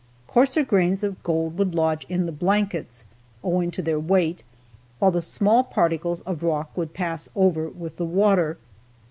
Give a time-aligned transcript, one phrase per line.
[0.25, 3.05] Coarser grains of gold would lodge in the blankets,
[3.43, 4.41] owing to their weight,
[4.97, 8.57] while the small particles of rock would pass over with the water.